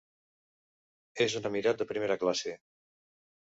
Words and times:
És 1.27 1.35
un 1.41 1.45
emirat 1.51 1.83
de 1.83 1.89
primera 1.93 2.19
classe. 2.25 2.57